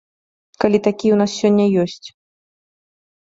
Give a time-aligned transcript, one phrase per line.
[0.63, 2.07] Калі такія ў нас сёння ёсць.